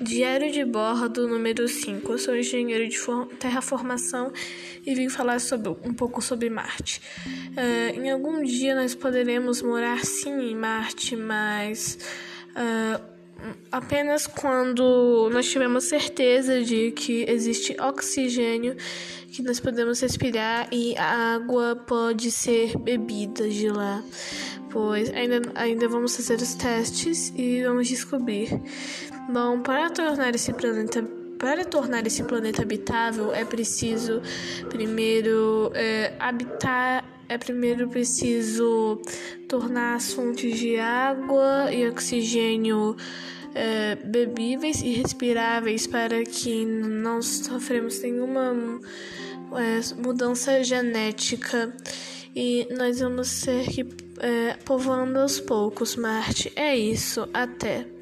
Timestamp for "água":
21.34-21.76, 40.76-41.72